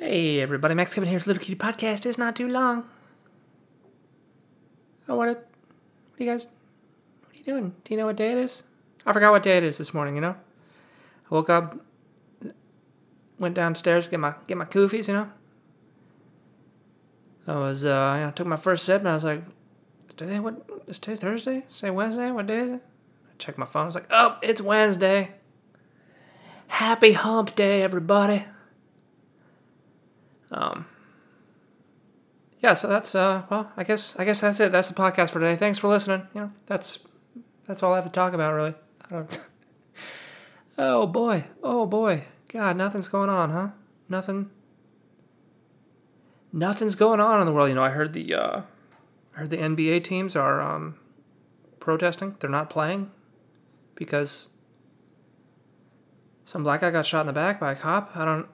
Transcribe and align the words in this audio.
Hey 0.00 0.40
everybody, 0.40 0.76
Max 0.76 0.94
Kevin 0.94 1.10
here's 1.10 1.26
Little 1.26 1.42
Kitty 1.42 1.56
Podcast. 1.56 2.06
It's 2.06 2.18
not 2.18 2.36
too 2.36 2.46
long. 2.46 2.84
Oh, 5.08 5.16
what? 5.16 5.28
It? 5.28 5.38
What 5.38 6.20
are 6.20 6.22
you 6.22 6.30
guys? 6.30 6.46
What 7.24 7.34
are 7.34 7.36
you 7.36 7.42
doing? 7.42 7.74
Do 7.82 7.94
you 7.94 7.98
know 7.98 8.06
what 8.06 8.14
day 8.14 8.30
it 8.30 8.38
is? 8.38 8.62
I 9.04 9.12
forgot 9.12 9.32
what 9.32 9.42
day 9.42 9.56
it 9.56 9.64
is 9.64 9.76
this 9.76 9.92
morning. 9.92 10.14
You 10.14 10.20
know, 10.20 10.36
I 11.28 11.34
woke 11.34 11.50
up, 11.50 11.80
went 13.40 13.56
downstairs 13.56 14.06
get 14.06 14.20
my 14.20 14.34
get 14.46 14.56
my 14.56 14.66
koofies. 14.66 15.08
You 15.08 15.14
know, 15.14 15.32
I 17.48 17.58
was 17.58 17.84
uh, 17.84 18.14
you 18.20 18.26
know 18.26 18.30
took 18.30 18.46
my 18.46 18.54
first 18.54 18.84
sip 18.84 19.00
and 19.00 19.08
I 19.08 19.14
was 19.14 19.24
like, 19.24 19.42
today 20.16 20.38
what? 20.38 20.64
Is 20.86 21.00
today 21.00 21.16
Thursday? 21.16 21.64
Say 21.68 21.90
Wednesday? 21.90 22.30
What 22.30 22.46
day 22.46 22.60
is 22.60 22.70
it? 22.74 22.84
I 23.28 23.34
checked 23.38 23.58
my 23.58 23.66
phone. 23.66 23.82
I 23.82 23.86
was 23.86 23.96
like, 23.96 24.06
oh, 24.12 24.38
it's 24.42 24.62
Wednesday. 24.62 25.32
Happy 26.68 27.14
Hump 27.14 27.56
Day, 27.56 27.82
everybody. 27.82 28.44
Um. 30.50 30.86
Yeah, 32.60 32.74
so 32.74 32.88
that's 32.88 33.14
uh. 33.14 33.42
Well, 33.50 33.72
I 33.76 33.84
guess 33.84 34.16
I 34.18 34.24
guess 34.24 34.40
that's 34.40 34.60
it. 34.60 34.72
That's 34.72 34.88
the 34.88 34.94
podcast 34.94 35.30
for 35.30 35.40
today. 35.40 35.56
Thanks 35.56 35.78
for 35.78 35.88
listening. 35.88 36.26
You 36.34 36.40
know, 36.42 36.52
that's 36.66 37.00
that's 37.66 37.82
all 37.82 37.92
I 37.92 37.96
have 37.96 38.04
to 38.04 38.10
talk 38.10 38.32
about, 38.32 38.54
really. 38.54 38.74
I 39.04 39.14
don't. 39.14 39.40
oh 40.78 41.06
boy, 41.06 41.44
oh 41.62 41.86
boy, 41.86 42.24
God, 42.48 42.76
nothing's 42.76 43.08
going 43.08 43.30
on, 43.30 43.50
huh? 43.50 43.68
Nothing. 44.08 44.50
Nothing's 46.52 46.94
going 46.94 47.20
on 47.20 47.40
in 47.40 47.46
the 47.46 47.52
world. 47.52 47.68
You 47.68 47.74
know, 47.74 47.82
I 47.82 47.90
heard 47.90 48.14
the 48.14 48.34
uh, 48.34 48.62
I 49.36 49.38
heard 49.38 49.50
the 49.50 49.58
NBA 49.58 50.02
teams 50.02 50.34
are 50.34 50.60
um, 50.60 50.96
protesting. 51.78 52.36
They're 52.40 52.50
not 52.50 52.70
playing 52.70 53.10
because 53.94 54.48
some 56.44 56.62
black 56.62 56.80
guy 56.80 56.90
got 56.90 57.04
shot 57.04 57.20
in 57.20 57.26
the 57.26 57.32
back 57.32 57.60
by 57.60 57.72
a 57.72 57.76
cop. 57.76 58.16
I 58.16 58.24
don't. 58.24 58.48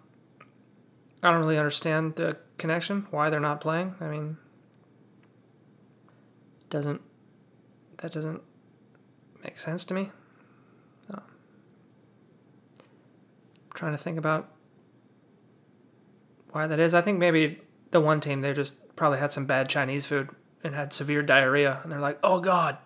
I 1.24 1.30
don't 1.30 1.40
really 1.40 1.56
understand 1.56 2.16
the 2.16 2.36
connection. 2.58 3.06
Why 3.10 3.30
they're 3.30 3.40
not 3.40 3.62
playing? 3.62 3.94
I 3.98 4.08
mean, 4.08 4.36
doesn't 6.68 7.00
that 7.96 8.12
doesn't 8.12 8.42
make 9.42 9.58
sense 9.58 9.86
to 9.86 9.94
me? 9.94 10.10
No. 11.10 11.22
trying 13.72 13.92
to 13.92 13.98
think 13.98 14.18
about 14.18 14.50
why 16.50 16.66
that 16.66 16.78
is. 16.78 16.92
I 16.92 17.00
think 17.00 17.18
maybe 17.18 17.62
the 17.90 18.02
one 18.02 18.20
team 18.20 18.42
they 18.42 18.52
just 18.52 18.94
probably 18.94 19.18
had 19.18 19.32
some 19.32 19.46
bad 19.46 19.70
Chinese 19.70 20.04
food 20.04 20.28
and 20.62 20.74
had 20.74 20.92
severe 20.92 21.22
diarrhea, 21.22 21.80
and 21.82 21.90
they're 21.90 22.00
like, 22.00 22.18
"Oh 22.22 22.38
God, 22.38 22.76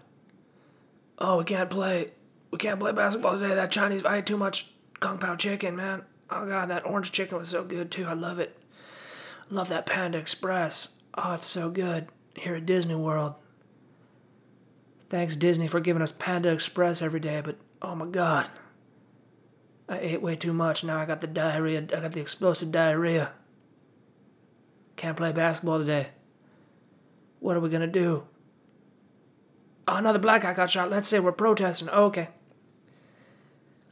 oh 1.19 1.39
we 1.39 1.45
can't 1.45 1.71
play, 1.71 2.13
we 2.53 2.59
can't 2.59 2.79
play 2.79 2.93
basketball 2.93 3.37
today. 3.37 3.57
That 3.57 3.73
Chinese, 3.73 4.05
I 4.05 4.19
ate 4.19 4.27
too 4.27 4.37
much 4.37 4.69
kung 5.01 5.19
pao 5.19 5.35
chicken, 5.35 5.75
man. 5.75 6.05
Oh 6.31 6.47
God, 6.47 6.69
that 6.71 6.87
orange 6.87 7.13
chicken 7.13 7.39
was 7.39 7.49
so 7.49 7.65
good 7.65 7.91
too. 7.91 8.05
I 8.05 8.13
love 8.13 8.39
it. 8.39 8.57
Love 9.51 9.69
that 9.69 9.87
Panda 9.87 10.19
Express. 10.19 10.91
Oh, 11.15 11.35
it's 11.35 11.47
so 11.47 11.71
good 11.71 12.09
here 12.37 12.55
at 12.55 12.67
Disney 12.67 12.95
World. 12.95 13.35
Thanks 15.09 15.37
Disney 15.37 15.69
for 15.69 15.81
giving 15.81 16.03
us 16.03 16.13
Panda 16.13 16.51
Express 16.51 17.01
every 17.01 17.21
day, 17.21 17.41
but 17.43 17.57
oh 17.81 17.95
my 17.95 18.07
God, 18.07 18.49
I 19.89 19.99
ate 20.01 20.21
way 20.21 20.37
too 20.37 20.53
much. 20.53 20.85
Now 20.85 20.99
I 20.99 21.07
got 21.07 21.23
the 21.23 21.27
diarrhea. 21.27 21.79
I 21.79 22.01
got 22.01 22.13
the 22.13 22.21
explosive 22.21 22.71
diarrhea. 22.71 23.33
Can't 24.97 25.17
play 25.17 25.33
basketball 25.33 25.79
today. 25.79 26.09
What 27.41 27.57
are 27.57 27.61
we 27.61 27.71
gonna 27.71 27.87
do? 27.87 28.25
Oh, 29.87 29.97
another 29.97 30.19
black 30.19 30.43
guy 30.43 30.53
got 30.53 30.69
shot. 30.69 30.91
Let's 30.91 31.09
say 31.09 31.21
we're 31.21 31.33
protesting. 31.33 31.89
Oh, 31.91 32.07
okay. 32.07 32.29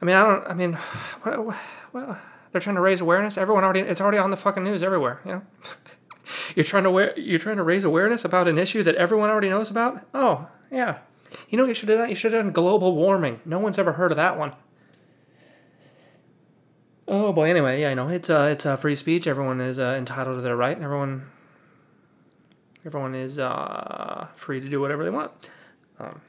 I 0.01 0.05
mean, 0.05 0.17
I 0.17 0.23
don't. 0.25 0.47
I 0.47 0.55
mean, 0.55 0.73
what, 1.23 1.57
well, 1.93 2.19
they're 2.53 2.61
trying 2.61 2.77
to 2.77 2.83
raise 2.83 3.01
awareness. 3.01 3.39
Everyone 3.39 3.65
already. 3.65 3.81
It's 3.81 4.01
already 4.01 4.19
on 4.19 4.31
the 4.31 4.37
fucking 4.37 4.65
news 4.65 4.83
everywhere. 4.83 5.21
You 5.25 5.33
know. 5.33 5.43
you're 6.55 6.65
trying 6.65 6.85
to 6.85 6.91
wear. 6.91 7.19
You're 7.19 7.39
trying 7.39 7.57
to 7.57 7.63
raise 7.63 7.85
awareness 7.85 8.25
about 8.25 8.49
an 8.49 8.59
issue 8.59 8.83
that 8.83 8.95
everyone 8.97 9.31
already 9.31 9.49
knows 9.49 9.71
about. 9.71 10.07
Oh 10.15 10.49
yeah. 10.71 10.99
You 11.49 11.59
know 11.59 11.65
you 11.65 11.75
should 11.75 11.89
have 11.89 11.99
done? 11.99 12.09
You 12.09 12.15
should 12.15 12.33
have 12.33 12.45
done 12.45 12.53
global 12.53 12.95
warming. 12.95 13.41
No 13.45 13.59
one's 13.59 13.79
ever 13.79 13.93
heard 13.93 14.11
of 14.11 14.17
that 14.17 14.39
one. 14.39 14.53
Oh 17.09 17.33
boy. 17.33 17.49
Anyway, 17.49 17.81
yeah, 17.81 17.91
I 17.91 17.95
know 17.95 18.09
it's 18.09 18.31
uh 18.31 18.49
it's 18.53 18.67
uh, 18.67 18.77
free 18.77 18.97
speech. 18.97 19.27
Everyone 19.27 19.61
is 19.61 19.79
uh, 19.79 19.95
entitled 19.99 20.37
to 20.37 20.43
their 20.43 20.57
right. 20.57 20.77
And 20.77 20.85
everyone. 20.85 21.31
Everyone 22.85 23.17
is 23.17 23.41
uh, 23.41 24.29
free 24.37 24.61
to 24.61 24.69
do 24.69 24.81
whatever 24.81 25.03
they 25.03 25.11
want. 25.11 25.33
Um, 25.99 26.21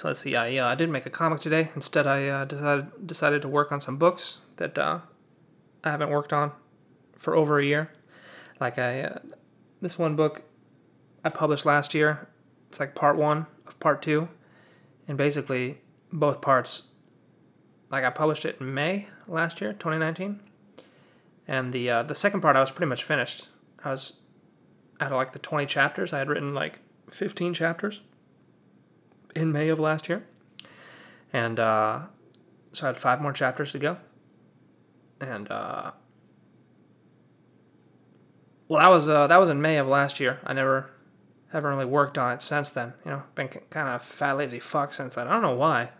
so 0.00 0.08
let's 0.08 0.20
see. 0.20 0.34
I 0.34 0.56
uh, 0.56 0.66
I 0.66 0.76
didn't 0.76 0.92
make 0.92 1.04
a 1.04 1.10
comic 1.10 1.40
today. 1.40 1.68
Instead, 1.76 2.06
I 2.06 2.26
uh, 2.26 2.44
decided 2.46 3.06
decided 3.06 3.42
to 3.42 3.48
work 3.48 3.70
on 3.70 3.82
some 3.82 3.98
books 3.98 4.38
that 4.56 4.78
uh, 4.78 5.00
I 5.84 5.90
haven't 5.90 6.08
worked 6.08 6.32
on 6.32 6.52
for 7.18 7.36
over 7.36 7.58
a 7.58 7.64
year. 7.66 7.92
Like 8.58 8.78
I, 8.78 9.02
uh, 9.02 9.18
this 9.82 9.98
one 9.98 10.16
book 10.16 10.40
I 11.22 11.28
published 11.28 11.66
last 11.66 11.92
year. 11.92 12.30
It's 12.70 12.80
like 12.80 12.94
part 12.94 13.18
one 13.18 13.44
of 13.66 13.78
part 13.78 14.00
two, 14.00 14.30
and 15.06 15.18
basically 15.18 15.82
both 16.10 16.40
parts. 16.40 16.84
Like 17.90 18.02
I 18.02 18.08
published 18.08 18.46
it 18.46 18.56
in 18.58 18.72
May 18.72 19.08
last 19.28 19.60
year, 19.60 19.74
2019, 19.74 20.40
and 21.46 21.74
the 21.74 21.90
uh, 21.90 22.02
the 22.04 22.14
second 22.14 22.40
part 22.40 22.56
I 22.56 22.60
was 22.60 22.70
pretty 22.70 22.88
much 22.88 23.04
finished. 23.04 23.50
I 23.84 23.90
was 23.90 24.14
out 24.98 25.12
of 25.12 25.16
like 25.18 25.34
the 25.34 25.38
20 25.38 25.66
chapters. 25.66 26.14
I 26.14 26.20
had 26.20 26.30
written 26.30 26.54
like 26.54 26.78
15 27.10 27.52
chapters 27.52 28.00
in 29.34 29.52
May 29.52 29.68
of 29.68 29.78
last 29.78 30.08
year, 30.08 30.24
and 31.32 31.58
uh, 31.58 32.00
so 32.72 32.84
I 32.84 32.88
had 32.88 32.96
five 32.96 33.20
more 33.20 33.32
chapters 33.32 33.72
to 33.72 33.78
go. 33.78 33.96
And 35.20 35.50
uh, 35.50 35.92
well, 38.68 38.80
that 38.80 38.88
was 38.88 39.08
uh, 39.08 39.26
that 39.26 39.36
was 39.36 39.48
in 39.48 39.60
May 39.60 39.76
of 39.76 39.88
last 39.88 40.20
year. 40.20 40.40
I 40.44 40.52
never 40.52 40.90
haven't 41.52 41.70
really 41.70 41.84
worked 41.84 42.16
on 42.16 42.32
it 42.32 42.42
since 42.42 42.70
then. 42.70 42.94
You 43.04 43.10
know, 43.12 43.22
been 43.34 43.48
kind 43.48 43.88
of 43.88 44.02
fat 44.02 44.36
lazy 44.36 44.60
fuck 44.60 44.94
since 44.94 45.16
then. 45.16 45.26
I 45.26 45.32
don't 45.32 45.42
know 45.42 45.56
why. 45.56 45.90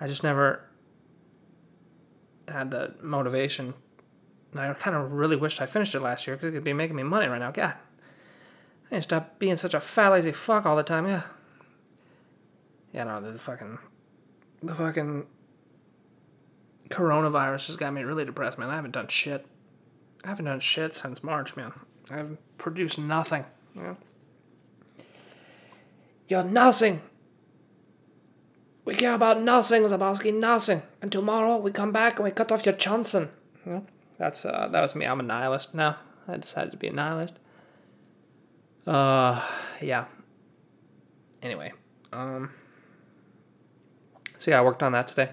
I 0.00 0.06
just 0.06 0.22
never 0.22 0.60
had 2.48 2.70
the 2.70 2.94
motivation. 3.02 3.74
And 4.52 4.60
I 4.60 4.72
kind 4.74 4.96
of 4.96 5.12
really 5.12 5.36
wished 5.36 5.60
I 5.60 5.66
finished 5.66 5.94
it 5.94 6.00
last 6.00 6.26
year 6.26 6.36
because 6.36 6.48
it 6.48 6.52
could 6.52 6.64
be 6.64 6.72
making 6.72 6.96
me 6.96 7.02
money 7.02 7.26
right 7.26 7.38
now. 7.38 7.50
God, 7.50 7.74
I 8.90 8.94
need 8.94 8.98
to 8.98 9.02
stop 9.02 9.38
being 9.38 9.56
such 9.56 9.74
a 9.74 9.80
fat 9.80 10.10
lazy 10.10 10.32
fuck 10.32 10.66
all 10.66 10.76
the 10.76 10.82
time. 10.82 11.06
Yeah. 11.06 11.22
Yeah, 12.94 13.04
no, 13.04 13.20
the 13.20 13.36
fucking, 13.36 13.78
the 14.62 14.72
fucking 14.72 15.26
coronavirus 16.90 17.66
has 17.66 17.76
got 17.76 17.92
me 17.92 18.02
really 18.02 18.24
depressed, 18.24 18.56
man. 18.56 18.70
I 18.70 18.76
haven't 18.76 18.92
done 18.92 19.08
shit. 19.08 19.44
I 20.22 20.28
haven't 20.28 20.44
done 20.44 20.60
shit 20.60 20.94
since 20.94 21.24
March, 21.24 21.56
man. 21.56 21.72
I've 22.08 22.38
produced 22.56 22.98
nothing. 22.98 23.44
You 23.74 23.82
know? 23.82 23.96
You're 26.28 26.44
nothing. 26.44 27.02
We 28.84 28.94
care 28.94 29.14
about 29.14 29.42
nothing, 29.42 29.82
Zabowski, 29.82 30.32
nothing. 30.32 30.82
And 31.02 31.10
tomorrow 31.10 31.56
we 31.56 31.72
come 31.72 31.90
back 31.90 32.16
and 32.16 32.24
we 32.24 32.30
cut 32.30 32.52
off 32.52 32.64
your 32.64 32.76
Johnson. 32.76 33.30
Know? 33.66 33.84
That's 34.18 34.44
uh, 34.44 34.68
that 34.70 34.80
was 34.80 34.94
me. 34.94 35.04
I'm 35.04 35.18
a 35.18 35.24
nihilist 35.24 35.74
now. 35.74 35.96
I 36.28 36.36
decided 36.36 36.70
to 36.70 36.76
be 36.76 36.88
a 36.88 36.92
nihilist. 36.92 37.34
Uh, 38.86 39.42
yeah. 39.80 40.04
Anyway, 41.42 41.72
um. 42.12 42.50
So 44.44 44.50
yeah, 44.50 44.58
I 44.58 44.62
worked 44.62 44.82
on 44.82 44.92
that 44.92 45.08
today. 45.08 45.30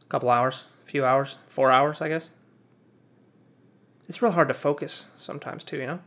A 0.00 0.04
couple 0.06 0.28
hours, 0.28 0.64
a 0.84 0.90
few 0.90 1.04
hours, 1.04 1.36
four 1.46 1.70
hours, 1.70 2.00
I 2.00 2.08
guess. 2.08 2.30
It's 4.08 4.20
real 4.20 4.32
hard 4.32 4.48
to 4.48 4.54
focus 4.54 5.06
sometimes 5.14 5.62
too, 5.62 5.76
you 5.76 5.86
know. 5.86 6.00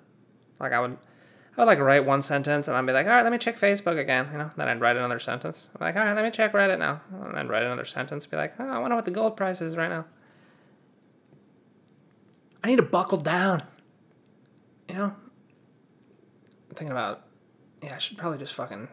Like 0.60 0.74
I 0.74 0.82
would, 0.82 0.98
I 1.56 1.62
would 1.62 1.68
like 1.68 1.80
write 1.80 2.04
one 2.04 2.22
sentence 2.22 2.68
and 2.68 2.76
I'd 2.76 2.86
be 2.86 2.92
like, 2.92 3.06
all 3.06 3.14
right, 3.14 3.24
let 3.24 3.32
me 3.32 3.38
check 3.38 3.58
Facebook 3.58 3.98
again, 3.98 4.28
you 4.34 4.38
know. 4.38 4.50
Then 4.58 4.68
I'd 4.68 4.82
write 4.82 4.98
another 4.98 5.20
sentence. 5.20 5.70
I'm 5.74 5.86
like, 5.86 5.96
all 5.96 6.04
right, 6.04 6.14
let 6.14 6.26
me 6.26 6.32
check 6.32 6.52
Reddit 6.52 6.80
now, 6.80 7.00
and 7.24 7.34
then 7.34 7.48
write 7.48 7.64
another 7.64 7.86
sentence. 7.86 8.26
Be 8.26 8.36
like, 8.36 8.56
oh, 8.60 8.68
I 8.68 8.78
wonder 8.80 8.98
what 8.98 9.06
the 9.06 9.12
gold 9.12 9.38
price 9.38 9.62
is 9.62 9.78
right 9.78 9.88
now. 9.88 10.04
I 12.62 12.68
need 12.68 12.76
to 12.76 12.82
buckle 12.82 13.20
down. 13.20 13.64
You 14.90 14.96
know. 14.96 15.16
I'm 16.70 16.76
thinking 16.76 16.92
about, 16.92 17.26
yeah, 17.82 17.96
I 17.96 18.00
should 18.00 18.18
probably 18.18 18.40
just 18.40 18.54
fucking 18.54 18.90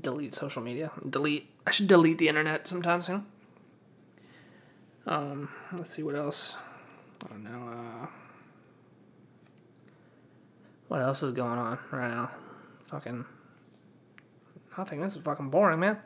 delete 0.00 0.34
social 0.34 0.62
media. 0.62 0.92
Delete. 1.10 1.50
I 1.66 1.70
should 1.70 1.88
delete 1.88 2.18
the 2.18 2.28
internet 2.28 2.66
sometimes, 2.66 3.08
you 3.08 3.14
know. 3.14 3.24
Um, 5.06 5.48
let's 5.72 5.90
see 5.90 6.02
what 6.02 6.14
else. 6.14 6.56
I 7.24 7.28
don't 7.28 7.44
know. 7.44 7.68
Uh, 7.68 8.06
what 10.88 11.00
else 11.00 11.22
is 11.22 11.32
going 11.32 11.58
on 11.58 11.78
right 11.90 12.08
now? 12.08 12.30
Fucking 12.88 13.24
nothing. 14.76 15.00
This 15.00 15.16
is 15.16 15.22
fucking 15.22 15.50
boring, 15.50 15.80
man. 15.80 15.98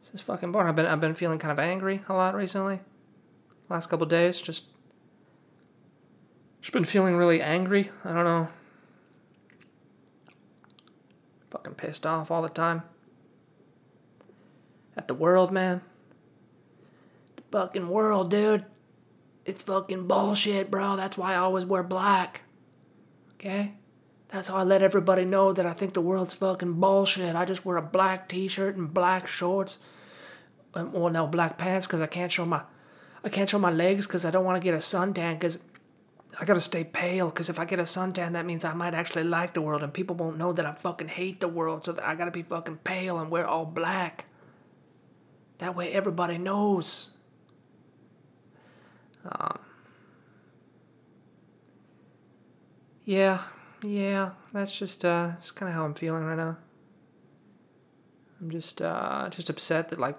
This 0.00 0.14
is 0.14 0.20
fucking 0.20 0.52
boring. 0.52 0.68
I've 0.68 0.76
been 0.76 0.86
I've 0.86 1.00
been 1.00 1.14
feeling 1.14 1.38
kind 1.38 1.52
of 1.52 1.58
angry 1.58 2.02
a 2.08 2.14
lot 2.14 2.34
recently. 2.34 2.80
Last 3.68 3.88
couple 3.88 4.06
days, 4.06 4.40
just 4.40 4.64
just 6.60 6.72
been 6.72 6.84
feeling 6.84 7.16
really 7.16 7.42
angry. 7.42 7.90
I 8.04 8.12
don't 8.12 8.24
know. 8.24 8.48
Fucking 11.50 11.74
pissed 11.74 12.06
off 12.06 12.30
all 12.30 12.42
the 12.42 12.48
time. 12.48 12.82
At 14.98 15.06
the 15.06 15.14
world, 15.14 15.52
man. 15.52 15.80
The 17.36 17.42
fucking 17.52 17.88
world, 17.88 18.32
dude. 18.32 18.64
it's 19.46 19.62
fucking 19.62 20.08
bullshit, 20.08 20.72
bro. 20.72 20.96
That's 20.96 21.16
why 21.16 21.34
I 21.34 21.36
always 21.36 21.64
wear 21.64 21.84
black. 21.84 22.42
Okay? 23.34 23.74
That's 24.28 24.48
how 24.48 24.56
I 24.56 24.64
let 24.64 24.82
everybody 24.82 25.24
know 25.24 25.52
that 25.52 25.64
I 25.64 25.72
think 25.72 25.94
the 25.94 26.00
world's 26.00 26.34
fucking 26.34 26.80
bullshit. 26.80 27.36
I 27.36 27.44
just 27.44 27.64
wear 27.64 27.76
a 27.76 27.82
black 27.82 28.28
t-shirt 28.28 28.74
and 28.74 28.92
black 28.92 29.28
shorts. 29.28 29.78
Um, 30.74 30.92
well, 30.92 31.10
no, 31.10 31.28
black 31.28 31.58
pants 31.58 31.86
because 31.86 32.00
I 32.00 32.08
can't 32.08 32.32
show 32.32 32.44
my, 32.44 32.62
I 33.24 33.28
can't 33.28 33.48
show 33.48 33.60
my 33.60 33.70
legs 33.70 34.04
because 34.04 34.24
I 34.24 34.32
don't 34.32 34.44
want 34.44 34.60
to 34.60 34.64
get 34.64 34.74
a 34.74 34.78
suntan 34.78 35.34
because 35.34 35.60
I 36.40 36.44
gotta 36.44 36.60
stay 36.60 36.82
pale 36.82 37.28
because 37.30 37.48
if 37.48 37.60
I 37.60 37.64
get 37.64 37.78
a 37.78 37.84
suntan, 37.84 38.32
that 38.32 38.44
means 38.46 38.64
I 38.64 38.72
might 38.72 38.94
actually 38.94 39.24
like 39.24 39.54
the 39.54 39.62
world 39.62 39.84
and 39.84 39.94
people 39.94 40.16
won't 40.16 40.38
know 40.38 40.52
that 40.52 40.66
I 40.66 40.72
fucking 40.72 41.08
hate 41.08 41.38
the 41.38 41.48
world. 41.48 41.84
So 41.84 41.96
I 42.02 42.16
gotta 42.16 42.32
be 42.32 42.42
fucking 42.42 42.78
pale 42.78 43.20
and 43.20 43.30
wear 43.30 43.46
all 43.46 43.64
black. 43.64 44.24
That 45.58 45.74
way 45.74 45.92
everybody 45.92 46.38
knows. 46.38 47.10
Um, 49.24 49.58
yeah, 53.04 53.42
yeah, 53.82 54.30
that's 54.52 54.76
just 54.76 55.04
uh, 55.04 55.28
that's 55.28 55.50
kind 55.50 55.68
of 55.68 55.74
how 55.74 55.84
I'm 55.84 55.94
feeling 55.94 56.24
right 56.24 56.36
now. 56.36 56.56
I'm 58.40 58.50
just 58.50 58.80
uh, 58.80 59.28
just 59.30 59.50
upset 59.50 59.88
that 59.90 59.98
like 59.98 60.18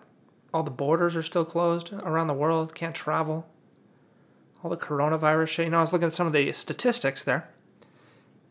all 0.53 0.63
the 0.63 0.71
borders 0.71 1.15
are 1.15 1.24
still 1.24 1.45
closed 1.45 1.94
around 1.94 2.27
the 2.27 2.33
world, 2.33 2.75
can't 2.75 2.95
travel. 2.95 3.47
All 4.62 4.69
the 4.69 4.77
coronavirus 4.77 5.47
shit. 5.47 5.65
You 5.65 5.71
know, 5.71 5.77
I 5.77 5.81
was 5.81 5.94
looking 5.94 6.07
at 6.07 6.13
some 6.13 6.27
of 6.27 6.33
the 6.33 6.51
statistics 6.51 7.24
there, 7.24 7.50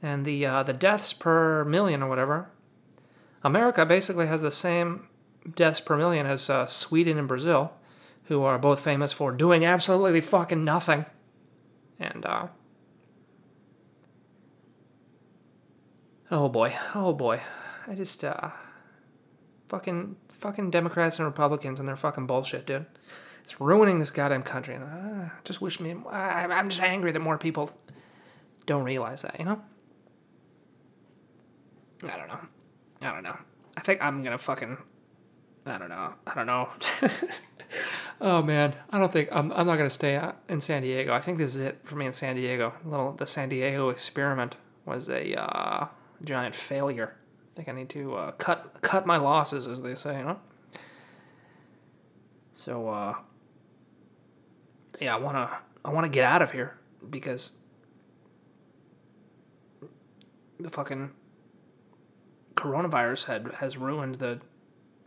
and 0.02 0.24
the 0.24 0.46
uh, 0.46 0.62
the 0.62 0.72
deaths 0.72 1.12
per 1.12 1.64
million 1.64 2.02
or 2.02 2.08
whatever. 2.08 2.48
America 3.44 3.84
basically 3.84 4.26
has 4.26 4.42
the 4.42 4.50
same 4.50 5.06
deaths 5.54 5.80
per 5.80 5.96
million 5.96 6.26
as 6.26 6.48
uh, 6.50 6.66
Sweden 6.66 7.18
and 7.18 7.28
Brazil, 7.28 7.72
who 8.24 8.42
are 8.42 8.58
both 8.58 8.80
famous 8.80 9.12
for 9.12 9.32
doing 9.32 9.64
absolutely 9.64 10.20
fucking 10.20 10.64
nothing. 10.64 11.06
And 11.98 12.24
uh, 12.24 12.48
Oh 16.30 16.48
boy, 16.48 16.76
oh 16.94 17.12
boy. 17.12 17.40
I 17.86 17.94
just, 17.94 18.22
uh, 18.22 18.50
fucking, 19.68 20.16
fucking 20.28 20.70
Democrats 20.70 21.18
and 21.18 21.24
Republicans 21.24 21.78
and 21.80 21.88
their 21.88 21.96
fucking 21.96 22.26
bullshit, 22.26 22.66
dude. 22.66 22.84
It's 23.42 23.60
ruining 23.60 23.98
this 23.98 24.10
goddamn 24.10 24.42
country. 24.42 24.74
And 24.74 24.84
I 24.84 25.24
uh, 25.24 25.28
just 25.44 25.62
wish 25.62 25.80
me, 25.80 25.94
I, 26.10 26.44
I'm 26.44 26.68
just 26.68 26.82
angry 26.82 27.12
that 27.12 27.20
more 27.20 27.38
people 27.38 27.70
don't 28.66 28.84
realize 28.84 29.22
that, 29.22 29.38
you 29.38 29.46
know? 29.46 29.62
I 32.04 32.16
don't 32.18 32.28
know. 32.28 32.40
I 33.00 33.12
don't 33.12 33.22
know. 33.22 33.36
I 33.76 33.80
think 33.80 34.02
I'm 34.02 34.22
gonna 34.22 34.38
fucking, 34.38 34.76
I 35.68 35.78
don't 35.78 35.88
know. 35.88 36.14
I 36.26 36.34
don't 36.34 36.46
know. 36.46 36.68
oh 38.20 38.42
man, 38.42 38.74
I 38.90 38.98
don't 38.98 39.12
think 39.12 39.28
I'm. 39.32 39.52
I'm 39.52 39.66
not 39.66 39.76
gonna 39.76 39.90
stay 39.90 40.20
in 40.48 40.60
San 40.60 40.82
Diego. 40.82 41.12
I 41.12 41.20
think 41.20 41.38
this 41.38 41.54
is 41.54 41.60
it 41.60 41.80
for 41.84 41.96
me 41.96 42.06
in 42.06 42.12
San 42.12 42.36
Diego. 42.36 42.72
little 42.84 43.12
the 43.12 43.26
San 43.26 43.48
Diego 43.48 43.90
experiment 43.90 44.56
was 44.86 45.08
a 45.08 45.38
uh, 45.40 45.88
giant 46.24 46.54
failure. 46.54 47.14
I 47.52 47.56
think 47.56 47.68
I 47.68 47.72
need 47.72 47.88
to 47.90 48.14
uh, 48.14 48.30
cut 48.32 48.78
cut 48.82 49.06
my 49.06 49.18
losses, 49.18 49.66
as 49.66 49.82
they 49.82 49.94
say, 49.94 50.18
you 50.18 50.24
know. 50.24 50.40
So, 52.54 52.88
uh, 52.88 53.14
yeah, 55.00 55.14
I 55.14 55.18
wanna 55.18 55.58
I 55.84 55.90
wanna 55.90 56.08
get 56.08 56.24
out 56.24 56.42
of 56.42 56.52
here 56.52 56.78
because 57.08 57.52
the 60.58 60.70
fucking 60.70 61.10
coronavirus 62.56 63.26
had 63.26 63.52
has 63.60 63.76
ruined 63.76 64.16
the 64.16 64.40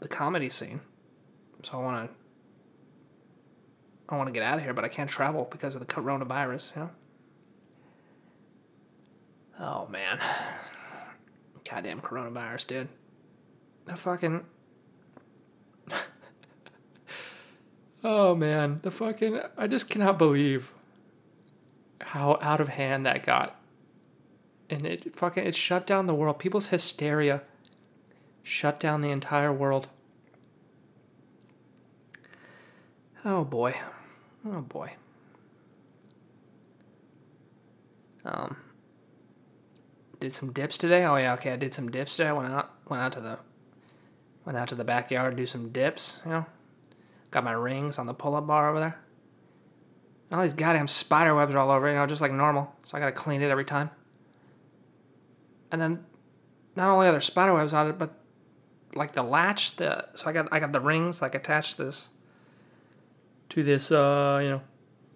the 0.01 0.07
comedy 0.09 0.49
scene. 0.49 0.81
So 1.63 1.77
I 1.79 1.81
wanna 1.81 2.09
I 4.09 4.17
wanna 4.17 4.31
get 4.31 4.43
out 4.43 4.57
of 4.57 4.63
here, 4.65 4.73
but 4.73 4.83
I 4.83 4.89
can't 4.89 5.09
travel 5.09 5.47
because 5.49 5.75
of 5.75 5.79
the 5.79 5.87
coronavirus, 5.87 6.75
you 6.75 6.81
know. 6.81 6.89
Oh 9.59 9.87
man. 9.87 10.19
Goddamn 11.69 12.01
coronavirus, 12.01 12.67
dude. 12.67 12.87
The 13.85 13.95
fucking. 13.95 14.43
oh 18.03 18.35
man, 18.35 18.79
the 18.81 18.91
fucking. 18.91 19.39
I 19.55 19.67
just 19.67 19.87
cannot 19.87 20.17
believe 20.17 20.71
how 22.01 22.39
out 22.41 22.59
of 22.59 22.67
hand 22.69 23.05
that 23.05 23.23
got. 23.23 23.61
And 24.69 24.85
it 24.85 25.15
fucking. 25.15 25.45
It 25.45 25.55
shut 25.55 25.85
down 25.85 26.07
the 26.07 26.15
world. 26.15 26.39
People's 26.39 26.67
hysteria 26.67 27.43
shut 28.43 28.79
down 28.79 29.01
the 29.01 29.11
entire 29.11 29.51
world. 29.51 29.87
Oh 33.23 33.43
boy. 33.43 33.75
Oh 34.45 34.61
boy. 34.61 34.93
Um 38.25 38.57
did 40.19 40.33
some 40.33 40.53
dips 40.53 40.77
today. 40.77 41.03
Oh 41.03 41.15
yeah, 41.15 41.33
okay, 41.33 41.51
I 41.51 41.55
did 41.55 41.73
some 41.73 41.89
dips 41.89 42.15
today. 42.15 42.29
I 42.29 42.33
went 42.33 42.51
out 42.51 42.71
went 42.87 43.01
out 43.01 43.13
to 43.13 43.21
the 43.21 43.39
went 44.45 44.57
out 44.57 44.69
to 44.69 44.75
the 44.75 44.83
backyard 44.83 45.31
to 45.31 45.37
do 45.37 45.45
some 45.45 45.69
dips, 45.69 46.19
you 46.25 46.31
know. 46.31 46.45
Got 47.31 47.43
my 47.43 47.53
rings 47.53 47.97
on 47.97 48.07
the 48.07 48.13
pull 48.13 48.35
up 48.35 48.47
bar 48.47 48.69
over 48.69 48.79
there. 48.79 48.99
All 50.31 50.41
these 50.41 50.53
goddamn 50.53 50.87
spider 50.87 51.35
webs 51.35 51.53
are 51.53 51.57
all 51.57 51.71
over, 51.71 51.89
you 51.89 51.95
know, 51.95 52.05
just 52.05 52.21
like 52.21 52.31
normal. 52.31 52.73
So 52.83 52.97
I 52.97 53.01
gotta 53.01 53.11
clean 53.11 53.41
it 53.41 53.49
every 53.49 53.65
time. 53.65 53.89
And 55.71 55.81
then 55.81 56.05
not 56.75 56.89
only 56.89 57.07
are 57.07 57.11
there 57.11 57.21
spider 57.21 57.53
webs 57.53 57.73
on 57.73 57.87
it, 57.87 57.97
but 57.97 58.13
like 58.95 59.13
the 59.13 59.23
latch, 59.23 59.75
the 59.75 60.05
so 60.13 60.27
I 60.27 60.33
got 60.33 60.47
I 60.51 60.59
got 60.59 60.71
the 60.71 60.81
rings 60.81 61.21
like 61.21 61.35
attached 61.35 61.77
this 61.77 62.09
to 63.49 63.63
this 63.63 63.91
uh, 63.91 64.39
you 64.41 64.49
know, 64.49 64.61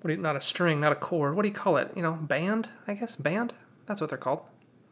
what 0.02 0.10
do 0.10 0.14
you, 0.14 0.22
not 0.22 0.36
a 0.36 0.42
string, 0.42 0.80
not 0.80 0.92
a 0.92 0.96
cord. 0.96 1.36
What 1.36 1.44
do 1.44 1.48
you 1.48 1.54
call 1.54 1.78
it? 1.78 1.92
You 1.96 2.02
know, 2.02 2.14
band, 2.14 2.70
I 2.88 2.94
guess. 2.94 3.16
Band? 3.16 3.54
That's 3.86 4.02
what 4.02 4.10
they're 4.10 4.18
called 4.18 4.42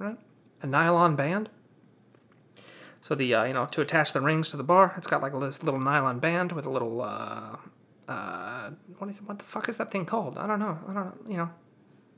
right? 0.03 0.17
A 0.61 0.67
nylon 0.67 1.15
band. 1.15 1.49
So 3.01 3.15
the 3.15 3.33
uh, 3.33 3.43
you 3.45 3.53
know 3.53 3.65
to 3.67 3.81
attach 3.81 4.13
the 4.13 4.21
rings 4.21 4.49
to 4.49 4.57
the 4.57 4.63
bar, 4.63 4.93
it's 4.97 5.07
got 5.07 5.21
like 5.21 5.37
this 5.39 5.63
little 5.63 5.79
nylon 5.79 6.19
band 6.19 6.51
with 6.51 6.65
a 6.65 6.69
little 6.69 7.01
uh, 7.01 7.57
uh, 8.07 8.71
what 8.97 9.09
is 9.09 9.21
what 9.21 9.39
the 9.39 9.45
fuck 9.45 9.67
is 9.67 9.77
that 9.77 9.91
thing 9.91 10.05
called? 10.05 10.37
I 10.37 10.47
don't 10.47 10.59
know. 10.59 10.79
I 10.87 10.93
don't 10.93 11.05
know. 11.05 11.13
You 11.27 11.37
know, 11.37 11.49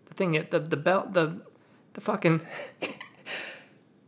the 0.06 0.14
thing 0.14 0.32
the 0.50 0.60
the 0.60 0.78
belt 0.78 1.14
the 1.14 1.42
the 1.94 2.02
fucking. 2.02 2.42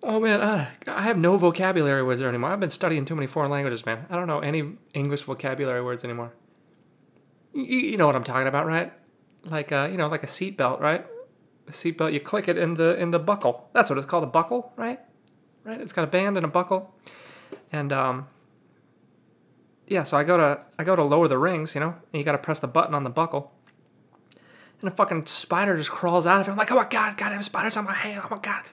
oh 0.08 0.20
man, 0.20 0.42
uh, 0.42 0.72
I 0.88 1.04
have 1.04 1.18
no 1.20 1.38
vocabulary 1.38 2.02
words 2.02 2.24
anymore. 2.24 2.50
I've 2.50 2.60
been 2.60 2.72
studying 2.72 3.06
too 3.06 3.14
many 3.14 3.28
foreign 3.28 3.52
languages, 3.52 3.86
man. 3.86 4.08
I 4.10 4.16
don't 4.16 4.28
know 4.28 4.40
any 4.40 4.78
English 4.96 5.22
vocabulary 5.22 5.84
words 5.84 6.04
anymore. 6.04 6.34
You, 7.54 7.64
you 7.64 7.98
know 7.98 8.08
what 8.08 8.16
I'm 8.16 8.24
talking 8.24 8.48
about, 8.48 8.66
right? 8.66 8.92
Like 9.44 9.72
uh, 9.72 9.88
you 9.92 9.98
know, 9.98 10.08
like 10.08 10.24
a 10.24 10.28
seat 10.28 10.58
belt, 10.58 10.82
right? 10.82 11.06
the 11.68 11.74
seatbelt, 11.74 12.14
you 12.14 12.20
click 12.20 12.48
it 12.48 12.58
in 12.58 12.74
the 12.74 12.98
in 12.98 13.12
the 13.12 13.20
buckle. 13.20 13.70
That's 13.74 13.90
what 13.90 13.98
it's 14.00 14.08
called, 14.08 14.24
a 14.24 14.28
buckle, 14.28 14.72
right? 14.76 15.00
Right? 15.64 15.80
It's 15.80 15.94
got 15.94 16.06
a 16.06 16.08
band 16.08 16.38
and 16.38 16.46
a 16.46 16.50
buckle. 16.50 16.96
And 17.72 17.94
um 17.94 18.28
yeah, 19.86 20.04
so 20.04 20.18
I 20.18 20.24
go 20.24 20.38
to 20.38 20.66
I 20.80 20.84
go 20.84 20.96
to 20.96 21.04
lower 21.04 21.28
the 21.28 21.38
rings, 21.38 21.76
you 21.76 21.82
know, 21.82 21.90
and 21.90 22.20
you 22.20 22.24
got 22.24 22.32
to 22.32 22.38
press 22.40 22.60
the 22.60 22.68
button 22.68 22.96
on 22.96 23.04
the 23.04 23.10
buckle. 23.10 23.54
And 24.82 24.92
a 24.92 24.96
fucking 24.96 25.26
spider 25.26 25.78
just 25.78 25.92
crawls 25.92 26.26
out 26.26 26.42
of 26.42 26.48
it. 26.48 26.52
I'm 26.52 26.58
like, 26.58 26.72
oh 26.72 26.76
my 26.76 26.86
god, 26.86 27.18
goddamn 27.18 27.44
spider's 27.44 27.78
on 27.78 27.86
my 27.86 27.94
hand. 27.94 28.22
Oh 28.24 28.28
my 28.32 28.42
god. 28.42 28.64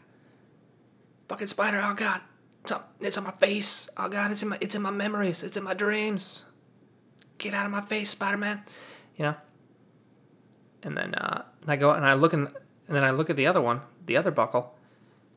Fucking 1.29 1.47
spider, 1.47 1.83
oh 1.85 1.95
god. 1.95 2.21
It's 2.63 2.73
on, 2.73 2.83
it's 3.01 3.19
on 3.19 3.25
my 3.25 3.31
face. 3.33 3.89
Oh 3.97 4.09
god, 4.09 4.31
it's 4.31 4.43
in 4.43 4.49
my 4.49 4.59
it's 4.61 4.75
in 4.75 4.83
my 4.83 4.91
memories. 4.91 5.43
It's 5.43 5.57
in 5.57 5.65
my 5.65 5.75
dreams. 5.75 6.45
Get 7.39 7.53
out 7.53 7.67
of 7.67 7.73
my 7.73 7.83
face, 7.83 8.11
Spider 8.11 8.37
Man. 8.37 8.63
You 9.17 9.25
know? 9.25 9.35
And 10.83 10.97
then 10.97 11.15
uh, 11.15 11.45
and 11.63 11.71
I 11.71 11.77
go 11.77 11.93
and 11.93 12.05
I 12.05 12.15
look 12.15 12.33
in 12.33 12.47
and 12.87 12.97
then 12.97 13.05
I 13.05 13.11
look 13.11 13.31
at 13.31 13.37
the 13.37 13.47
other 13.47 13.61
one, 13.61 13.81
the 14.07 14.17
other 14.17 14.31
buckle. 14.31 14.75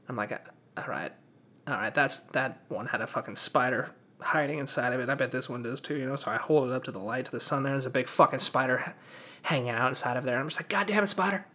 I'm 0.10 0.15
like, 0.15 0.32
all 0.77 0.86
right, 0.88 1.12
all 1.67 1.74
right, 1.74 1.94
that's 1.94 2.20
that 2.20 2.62
one 2.70 2.88
had 2.88 3.01
a 3.01 3.08
fucking 3.08 3.36
spider 3.36 3.91
hiding 4.20 4.60
inside 4.60 4.94
of 4.94 5.00
it. 5.00 5.10
I 5.10 5.15
bet 5.15 5.32
this 5.32 5.50
one 5.50 5.63
does 5.63 5.82
too, 5.82 5.98
you 5.98 6.06
know. 6.06 6.15
So 6.15 6.32
I 6.32 6.38
hold 6.38 6.70
it 6.70 6.74
up 6.74 6.84
to 6.86 6.91
the 6.91 7.00
light, 7.00 7.25
to 7.25 7.32
the 7.32 7.39
sun. 7.39 7.63
There, 7.63 7.74
there's 7.74 7.86
a 7.86 7.89
big 7.89 8.08
fucking 8.08 8.39
spider 8.39 8.94
hanging 9.44 9.70
out 9.70 9.89
inside 9.89 10.17
of 10.17 10.24
there. 10.24 10.39
I'm 10.39 10.48
just 10.48 10.60
like, 10.60 10.70
God 10.70 10.88
damn 10.88 11.03
it, 11.03 11.08
spider! 11.08 11.46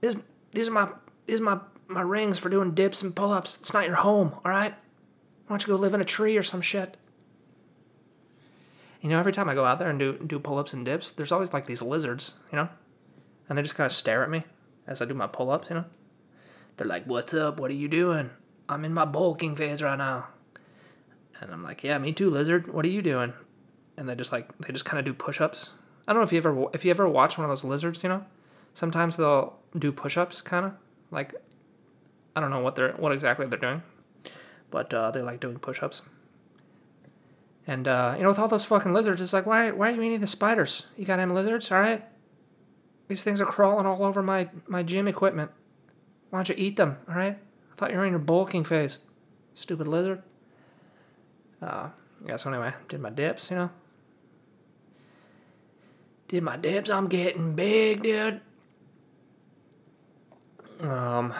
These 0.00 0.16
these 0.52 0.68
are 0.68 0.72
my 0.72 0.88
these 1.26 1.40
are 1.40 1.44
my 1.44 1.60
my 1.92 2.00
rings 2.02 2.38
for 2.38 2.48
doing 2.48 2.74
dips 2.74 3.02
and 3.02 3.14
pull 3.14 3.32
ups. 3.32 3.58
It's 3.58 3.72
not 3.72 3.86
your 3.86 3.96
home, 3.96 4.34
all 4.44 4.50
right? 4.50 4.72
Why 4.72 5.48
don't 5.48 5.62
you 5.62 5.74
go 5.74 5.80
live 5.80 5.94
in 5.94 6.00
a 6.00 6.04
tree 6.04 6.36
or 6.36 6.42
some 6.42 6.60
shit? 6.60 6.96
You 9.00 9.08
know, 9.08 9.18
every 9.18 9.32
time 9.32 9.48
I 9.48 9.54
go 9.54 9.64
out 9.64 9.78
there 9.78 9.90
and 9.90 9.98
do 9.98 10.16
do 10.24 10.38
pull 10.38 10.58
ups 10.58 10.72
and 10.72 10.84
dips, 10.84 11.10
there's 11.10 11.32
always 11.32 11.52
like 11.52 11.66
these 11.66 11.82
lizards, 11.82 12.34
you 12.52 12.56
know, 12.56 12.68
and 13.48 13.58
they 13.58 13.62
just 13.62 13.74
kind 13.74 13.86
of 13.86 13.92
stare 13.92 14.22
at 14.22 14.30
me 14.30 14.44
as 14.86 15.02
I 15.02 15.04
do 15.04 15.14
my 15.14 15.26
pull 15.26 15.50
ups, 15.50 15.68
you 15.68 15.76
know? 15.76 15.84
They're 16.76 16.86
like, 16.86 17.04
What's 17.06 17.34
up? 17.34 17.58
What 17.58 17.70
are 17.70 17.74
you 17.74 17.88
doing? 17.88 18.30
I'm 18.68 18.84
in 18.84 18.94
my 18.94 19.04
bulking 19.04 19.56
phase 19.56 19.82
right 19.82 19.98
now. 19.98 20.28
And 21.40 21.50
I'm 21.50 21.64
like, 21.64 21.82
Yeah, 21.82 21.98
me 21.98 22.12
too, 22.12 22.30
lizard. 22.30 22.72
What 22.72 22.84
are 22.84 22.90
you 22.90 23.02
doing? 23.02 23.32
And 23.96 24.08
they 24.08 24.14
just 24.14 24.32
like 24.32 24.56
they 24.58 24.72
just 24.72 24.84
kind 24.84 24.98
of 25.00 25.04
do 25.04 25.12
push 25.12 25.40
ups. 25.40 25.70
I 26.06 26.12
don't 26.12 26.20
know 26.20 26.24
if 26.24 26.32
you 26.32 26.38
ever 26.38 26.66
if 26.72 26.84
you 26.84 26.90
ever 26.90 27.08
watch 27.08 27.36
one 27.36 27.44
of 27.44 27.50
those 27.50 27.64
lizards, 27.64 28.02
you 28.02 28.08
know? 28.08 28.24
Sometimes 28.72 29.16
they'll 29.16 29.58
do 29.76 29.90
push 29.92 30.16
ups 30.16 30.40
kind 30.40 30.66
of. 30.66 30.72
Like 31.10 31.34
I 32.34 32.40
don't 32.40 32.50
know 32.50 32.60
what 32.60 32.74
they're 32.74 32.92
what 32.92 33.12
exactly 33.12 33.46
they're 33.46 33.58
doing. 33.58 33.82
But 34.70 34.92
uh, 34.94 35.10
they 35.10 35.20
like 35.20 35.40
doing 35.40 35.58
push 35.58 35.82
ups. 35.82 36.02
And 37.66 37.86
uh, 37.86 38.14
you 38.16 38.22
know, 38.22 38.30
with 38.30 38.38
all 38.38 38.48
those 38.48 38.64
fucking 38.64 38.92
lizards, 38.92 39.20
it's 39.20 39.32
like, 39.32 39.46
why 39.46 39.70
why 39.70 39.90
are 39.90 39.94
you 39.94 40.02
eating 40.02 40.20
the 40.20 40.26
spiders? 40.26 40.86
You 40.96 41.04
got 41.04 41.20
any 41.20 41.32
lizards, 41.32 41.70
all 41.70 41.80
right? 41.80 42.04
These 43.08 43.22
things 43.22 43.40
are 43.42 43.46
crawling 43.46 43.84
all 43.84 44.04
over 44.04 44.22
my, 44.22 44.48
my 44.66 44.82
gym 44.82 45.06
equipment. 45.06 45.50
Why 46.30 46.38
don't 46.38 46.48
you 46.48 46.54
eat 46.56 46.76
them, 46.76 46.96
all 47.06 47.14
right? 47.14 47.36
I 47.36 47.74
thought 47.76 47.90
you 47.90 47.98
were 47.98 48.06
in 48.06 48.12
your 48.12 48.18
bulking 48.18 48.64
phase. 48.64 49.00
Stupid 49.54 49.86
lizard. 49.86 50.22
Uh, 51.60 51.90
yeah, 52.26 52.36
so 52.36 52.50
anyway, 52.50 52.72
did 52.88 53.00
my 53.00 53.10
dips, 53.10 53.50
you 53.50 53.56
know? 53.56 53.70
Did 56.28 56.42
my 56.42 56.56
dips. 56.56 56.88
I'm 56.88 57.08
getting 57.08 57.54
big, 57.54 58.02
dude. 58.02 58.40
Um, 60.80 61.34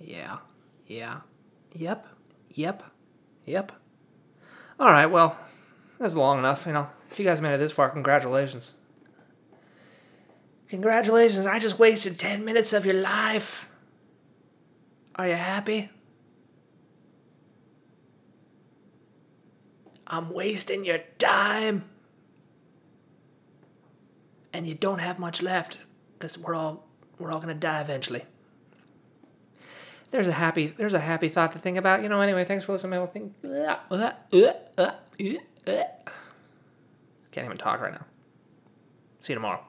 yeah, 0.00 0.38
yeah, 0.86 1.20
yep, 1.72 2.06
yep, 2.54 2.82
yep. 3.44 3.72
All 4.80 4.90
right, 4.90 5.06
well, 5.06 5.36
that's 5.98 6.14
long 6.14 6.38
enough, 6.38 6.66
you 6.66 6.72
know. 6.72 6.88
If 7.10 7.18
you 7.18 7.24
guys 7.24 7.40
made 7.40 7.54
it 7.54 7.58
this 7.58 7.72
far, 7.72 7.90
congratulations. 7.90 8.74
Congratulations, 10.68 11.46
I 11.46 11.58
just 11.58 11.78
wasted 11.78 12.18
10 12.18 12.44
minutes 12.44 12.72
of 12.72 12.84
your 12.84 12.94
life. 12.94 13.68
Are 15.16 15.26
you 15.26 15.34
happy? 15.34 15.90
I'm 20.06 20.30
wasting 20.30 20.84
your 20.84 21.00
time. 21.18 21.84
And 24.52 24.66
you 24.66 24.74
don't 24.74 25.00
have 25.00 25.18
much 25.18 25.42
left 25.42 25.78
because 26.18 26.38
we're 26.38 26.54
all 26.54 26.86
we're 27.18 27.30
all 27.30 27.40
going 27.40 27.54
to 27.54 27.54
die 27.54 27.80
eventually. 27.80 28.24
There's 30.10 30.28
a 30.28 30.32
happy 30.32 30.68
there's 30.76 30.94
a 30.94 31.00
happy 31.00 31.28
thought 31.28 31.52
to 31.52 31.58
think 31.58 31.76
about. 31.76 32.02
You 32.02 32.08
know, 32.08 32.20
anyway, 32.20 32.44
thanks 32.44 32.64
for 32.64 32.72
listening. 32.72 32.98
I 33.00 33.06
think 33.06 33.34
can't 37.30 37.44
even 37.44 37.58
talk 37.58 37.80
right 37.80 37.92
now. 37.92 38.06
See 39.20 39.32
you 39.32 39.36
tomorrow. 39.36 39.67